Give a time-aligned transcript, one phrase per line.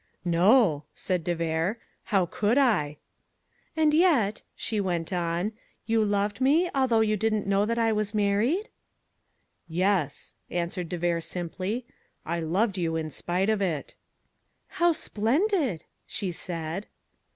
[0.25, 2.97] "No," said de Vere; "how could I?"
[3.77, 5.51] "And yet," she went on,
[5.85, 8.69] "you loved me, although you didn't know that I was married?"
[9.67, 11.85] "Yes," answered de Vere simply.
[12.25, 13.93] "I loved you, in spite of it."
[14.69, 16.87] "How splendid!" she said.